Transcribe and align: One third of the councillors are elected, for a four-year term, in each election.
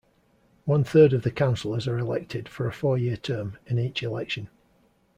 One 0.65 0.83
third 0.83 1.13
of 1.13 1.21
the 1.21 1.29
councillors 1.29 1.87
are 1.87 1.99
elected, 1.99 2.49
for 2.49 2.65
a 2.65 2.73
four-year 2.73 3.17
term, 3.17 3.59
in 3.67 3.77
each 3.77 4.01
election. 4.01 4.47